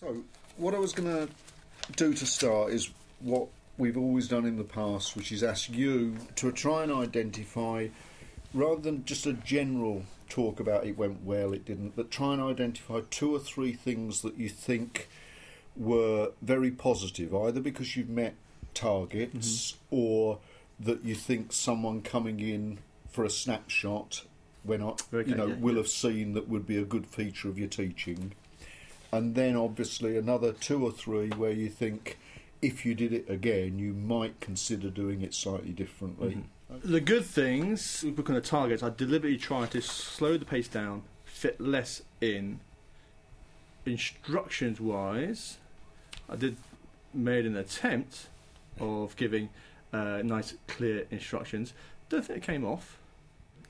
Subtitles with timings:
[0.00, 0.24] So,
[0.56, 1.32] what I was going to
[1.94, 3.46] do to start is what
[3.78, 7.86] we've always done in the past, which is ask you to try and identify,
[8.52, 12.42] rather than just a general talk about it went well, it didn't, but try and
[12.42, 15.08] identify two or three things that you think
[15.76, 18.34] were very positive, either because you've met
[18.74, 19.94] targets mm-hmm.
[19.94, 20.40] or
[20.80, 24.24] that you think someone coming in for a snapshot
[24.64, 25.78] when I, Okay, you know yeah, will yeah.
[25.82, 28.32] have seen that would be a good feature of your teaching
[29.14, 32.18] and then obviously another two or three where you think
[32.60, 36.42] if you did it again you might consider doing it slightly differently
[36.82, 40.66] The good things, we look on the targets, I deliberately try to slow the pace
[40.66, 42.60] down, fit less in.
[43.86, 45.58] Instructions wise,
[46.28, 46.56] I did
[47.12, 48.26] made an attempt
[48.80, 49.50] of giving
[49.92, 51.74] uh, nice, clear instructions.
[52.08, 52.98] Don't think it came off.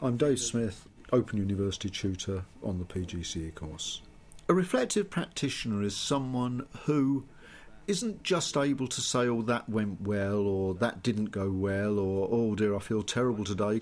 [0.00, 4.00] I'm Dave Smith, Open University tutor on the PGCE course.
[4.46, 7.24] A reflective practitioner is someone who
[7.86, 12.28] isn't just able to say, oh, that went well, or that didn't go well, or
[12.30, 13.80] oh dear, I feel terrible today,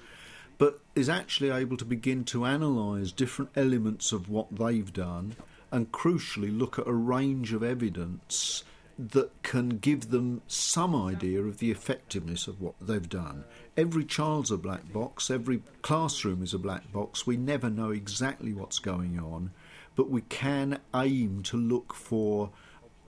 [0.58, 5.34] but is actually able to begin to analyse different elements of what they've done
[5.72, 8.62] and crucially look at a range of evidence
[8.96, 13.42] that can give them some idea of the effectiveness of what they've done.
[13.76, 17.26] Every child's a black box, every classroom is a black box.
[17.26, 19.50] We never know exactly what's going on,
[19.94, 22.50] but we can aim to look for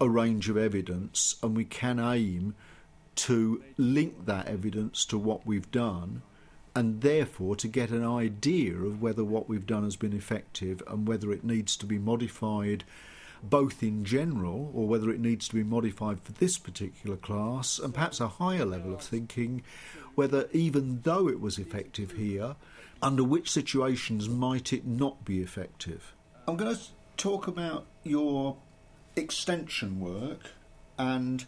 [0.01, 2.55] a range of evidence and we can aim
[3.15, 6.23] to link that evidence to what we've done
[6.75, 11.07] and therefore to get an idea of whether what we've done has been effective and
[11.07, 12.85] whether it needs to be modified
[13.43, 17.95] both in general or whether it needs to be modified for this particular class and
[17.95, 19.63] perhaps a higher level of thinking
[20.15, 22.57] whether even though it was effective here
[23.03, 26.15] under which situations might it not be effective
[26.47, 26.81] i'm going to
[27.17, 28.57] talk about your
[29.17, 30.53] extension work
[30.99, 31.45] and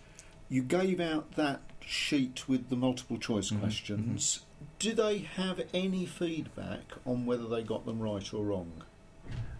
[0.48, 3.60] you gave out that sheet with the multiple choice mm-hmm.
[3.60, 4.40] questions.
[4.78, 8.82] Do they have any feedback on whether they got them right or wrong?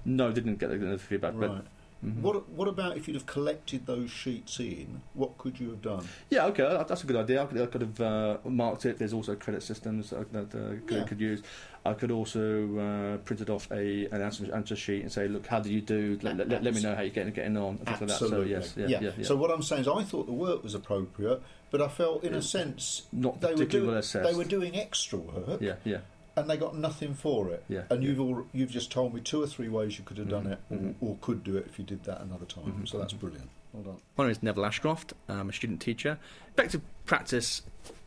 [0.04, 1.34] No, didn't get the feedback.
[1.34, 1.48] right.
[1.48, 1.66] But
[2.04, 2.20] Mhm.
[2.20, 6.06] what what about if you'd have collected those sheets in what could you have done
[6.28, 7.42] yeah, okay, that's a good idea.
[7.42, 8.98] I could, I could have uh, marked it.
[8.98, 11.04] There's also credit systems that, uh, could, Yeah.
[11.04, 11.42] could use.
[11.84, 15.60] I could also uh, printed off a an answer, answer sheet and say, look, how
[15.60, 16.18] do you do?
[16.22, 17.76] Let, let, let me know how you're getting getting on.
[17.78, 18.10] things like that.
[18.10, 18.50] So Absolutely.
[18.52, 19.10] yes, yeah, yeah.
[19.16, 21.40] yeah, So what I'm saying is, I thought the work was appropriate,
[21.70, 25.18] but I felt, in a sense, Not they were doing well they were doing extra
[25.18, 25.98] work, yeah, yeah.
[26.36, 27.64] And they got nothing for it.
[27.69, 28.08] Yeah, And yeah.
[28.10, 30.52] you've all, you've just told me two or three ways you could have done Mhm,
[30.52, 30.94] it, or, mhm.
[31.00, 32.64] or could do it if you did that another time.
[32.72, 33.48] Mhm, So that's brilliant.
[33.72, 33.97] Well done.
[34.16, 35.14] My name is Neville Ashcroft.
[35.28, 36.19] I'm a student teacher.
[36.52, 37.62] Effective practice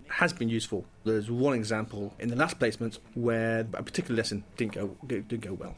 [0.10, 0.86] has been useful.
[1.04, 5.54] There's one example in the last placement where a particular lesson didn't go didn't go
[5.54, 5.76] well.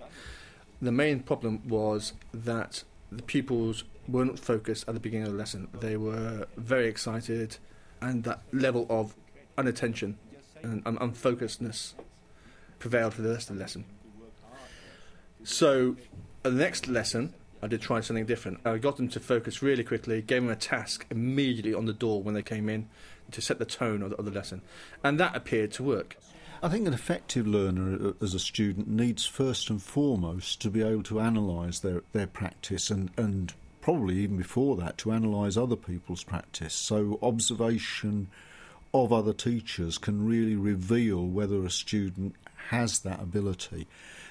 [0.81, 5.67] The main problem was that the pupils weren't focused at the beginning of the lesson.
[5.79, 7.57] They were very excited,
[8.01, 9.15] and that level of
[9.57, 10.17] unattention
[10.63, 11.93] and un- unfocusedness
[12.81, 13.85] prevailed for the rest of the lesson.
[15.43, 15.95] So,
[16.43, 17.33] the next lesson,
[17.63, 18.59] I did try something different.
[18.65, 22.21] I got them to focus really quickly, gave them a task immediately on the door
[22.21, 22.89] when they came in
[23.31, 24.61] to set the tone of the, of the lesson,
[25.03, 26.17] and that appeared to work.
[26.63, 30.83] I think an effective learner uh, as a student needs first and foremost to be
[30.83, 35.75] able to analyse their, their practice and, and probably even before that to analyse other
[35.75, 36.75] people's practice.
[36.75, 38.27] So observation
[38.93, 42.35] of other teachers can really reveal whether a student
[42.69, 43.87] has that ability.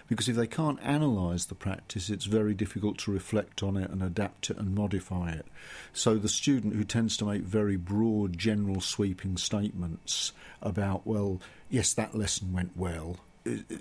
[0.09, 4.03] Because if they can't analyse the practice, it's very difficult to reflect on it and
[4.03, 5.47] adapt it and modify it.
[5.93, 11.95] So the student who tends to make very broad, general, sweeping statements about, well, yes,
[11.95, 13.19] that lesson went well,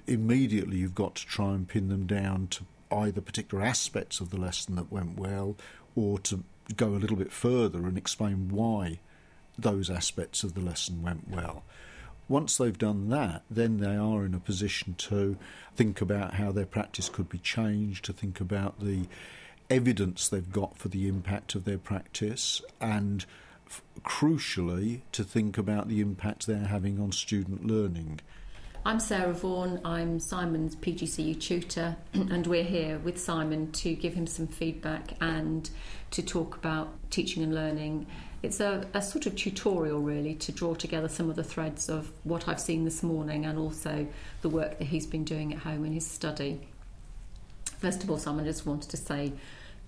[0.06, 4.40] immediately you've got to try and pin them down to either particular aspects of the
[4.40, 5.56] lesson that went well
[5.96, 6.44] or to
[6.76, 9.00] go a little bit further and explain why
[9.62, 11.64] those aspects of the lesson went well.
[12.28, 15.36] Once they've done that, then they are in a position to
[15.76, 19.08] think about how their practice could be changed, to think about the
[19.70, 23.26] evidence they've got for the impact of their practice, and
[23.66, 28.20] f- crucially, to think about the impact they're having on student learning.
[28.86, 29.82] I'm Sarah Vaughan.
[29.84, 35.70] I'm Simon's PGCE tutor, and we're here with Simon to give him some feedback and
[36.12, 38.08] to talk about teaching and learning.
[38.42, 42.12] It's a, a sort of tutorial, really, to draw together some of the threads of
[42.24, 44.08] what I've seen this morning and also
[44.42, 46.62] the work that he's been doing at home in his study.
[47.80, 49.34] First of all, Simon, I just wanted to say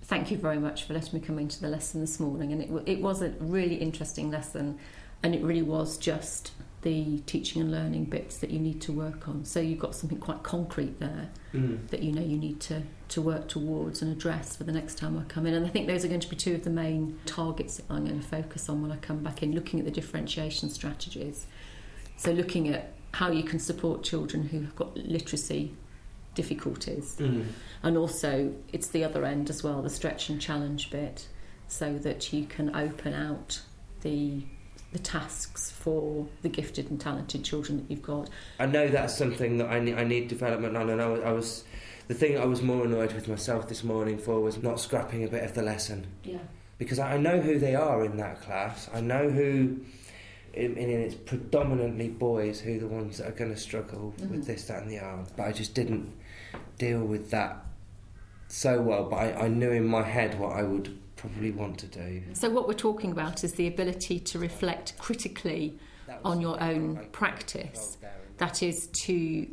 [0.02, 2.52] thank you very much for letting me come into the lesson this morning.
[2.52, 4.78] And it, it was a really interesting lesson,
[5.22, 9.28] and it really was just the teaching and learning bits that you need to work
[9.28, 9.44] on.
[9.44, 11.86] So you've got something quite concrete there Mm.
[11.88, 15.18] that you know you need to, to work towards and address for the next time
[15.18, 15.52] I come in.
[15.52, 18.06] And I think those are going to be two of the main targets that I'm
[18.06, 21.46] going to focus on when I come back in, looking at the differentiation strategies.
[22.16, 25.74] So looking at how you can support children who have got literacy
[26.34, 27.16] difficulties.
[27.18, 27.44] Mm.
[27.82, 31.28] And also, it's the other end as well, the stretch and challenge bit,
[31.68, 33.60] so that you can open out
[34.00, 34.42] the
[34.92, 38.28] the tasks for the gifted and talented children that you've got.
[38.58, 41.32] I know that's something that I need, I need development on, and I was, I
[41.32, 41.64] was
[42.08, 45.28] the thing I was more annoyed with myself this morning for was not scrapping a
[45.28, 46.38] bit of the lesson Yeah.
[46.78, 48.88] because I I know who they are in that class.
[48.92, 49.78] I know who,
[50.52, 54.30] in, in it's predominantly boys who are the ones that are going to struggle Mhm.
[54.30, 55.24] with this, that, and the other.
[55.36, 56.12] But I just didn't
[56.76, 57.64] deal with that
[58.48, 59.04] so well.
[59.08, 62.22] But I, I knew in my head what I would probably want to do.
[62.32, 65.78] So, what we're talking about is the ability to reflect critically
[66.24, 67.96] on your own practice.
[68.00, 68.38] I told Darren.
[68.38, 69.46] That is to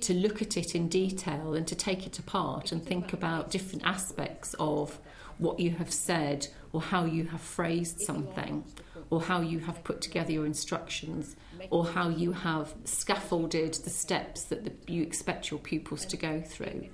[0.00, 3.84] to look at it in detail and to take it apart and think about different
[3.84, 5.00] aspects of
[5.38, 8.64] what you have said or how you have phrased something
[9.10, 11.34] or how you have put together your instructions
[11.70, 16.40] or how you have scaffolded the steps that the, you expect your pupils to go
[16.40, 16.86] through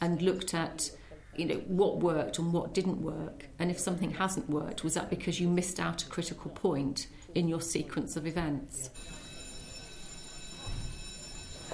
[0.00, 0.90] and looked at
[1.36, 5.08] you know what worked and what didn't work and if something hasn't worked was that
[5.08, 8.90] because you missed out a critical point in your sequence of events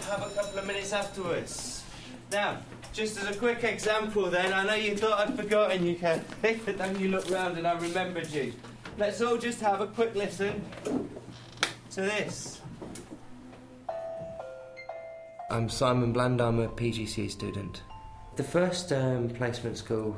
[0.06, 1.82] have a couple of minutes afterwards.
[2.30, 2.58] Now,
[2.92, 6.78] just as a quick example, then, I know you thought I'd forgotten you, Kathy, but
[6.78, 8.52] then you looked round and I remembered you.
[8.98, 10.64] Let's all just have a quick listen
[11.90, 12.60] to this.
[15.50, 17.82] I'm Simon Bland, I'm a PGC student.
[18.36, 20.14] The first um, placement school,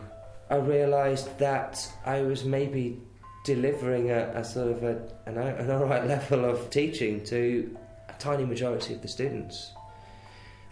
[0.51, 3.01] I realised that I was maybe
[3.45, 7.77] delivering a, a sort of a, an, an alright level of teaching to
[8.09, 9.71] a tiny majority of the students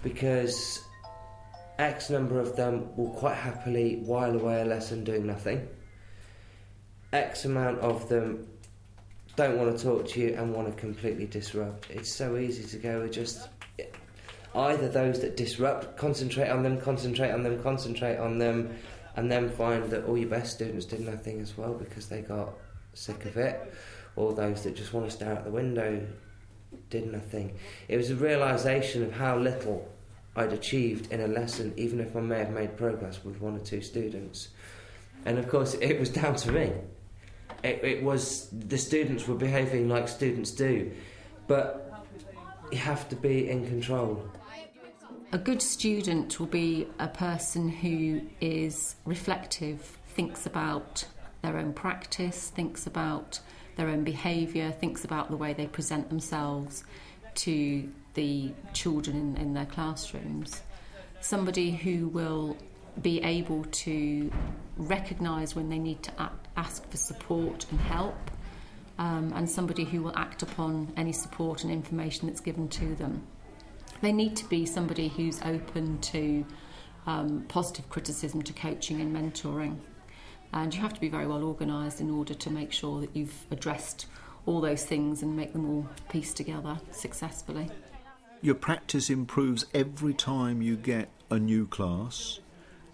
[0.02, 0.82] because
[1.78, 5.69] X number of them will quite happily while away a lesson doing nothing.
[7.12, 8.49] X amount of them
[9.37, 11.90] don't want to talk to you and want to completely disrupt.
[11.90, 13.49] It's so easy to go with just
[14.56, 18.76] either those that disrupt, concentrate on them, concentrate on them, concentrate on them,
[19.17, 22.50] and then find that all your best students did nothing as well because they got
[22.94, 23.73] sick of it,
[24.17, 26.06] or those that just want to stare out the window
[26.91, 27.56] did nothing.
[27.88, 29.88] It was a realization of how little
[30.35, 33.61] I'd achieved in a lesson, even if I may have made progress with one or
[33.61, 34.49] two students.
[35.25, 36.73] And of course, it was down to me.
[37.62, 40.93] It, it was the students were behaving like students do,
[41.47, 42.05] but
[42.70, 44.29] you have to be in control.
[45.32, 51.05] A good student will be a person who is reflective, thinks about
[51.43, 53.40] their own practice, thinks about
[53.75, 56.84] their own behaviour, thinks about the way they present themselves
[57.34, 60.62] to the children in, in their classrooms.
[61.20, 62.56] Somebody who will
[63.02, 64.31] be able to
[64.76, 68.31] recognise when they need to ask for support and help,
[68.99, 73.26] um, and somebody who will act upon any support and information that's given to them
[74.00, 76.44] they need to be somebody who's open to
[77.06, 79.78] um, positive criticism, to coaching and mentoring.
[80.52, 83.46] And you have to be very well organised in order to make sure that you've
[83.50, 84.06] addressed
[84.44, 87.69] all those things and make them all piece together successfully.
[88.43, 92.40] Your practice improves every time you get a new class,